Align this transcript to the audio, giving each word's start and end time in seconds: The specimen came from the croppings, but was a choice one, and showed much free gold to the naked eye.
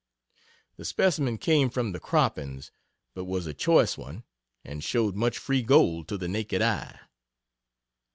The 0.77 0.85
specimen 0.85 1.37
came 1.37 1.69
from 1.69 1.91
the 1.91 1.99
croppings, 1.99 2.71
but 3.13 3.25
was 3.25 3.45
a 3.45 3.53
choice 3.53 3.99
one, 3.99 4.23
and 4.65 4.83
showed 4.83 5.15
much 5.15 5.37
free 5.37 5.61
gold 5.61 6.07
to 6.07 6.17
the 6.17 6.27
naked 6.27 6.59
eye. 6.63 7.01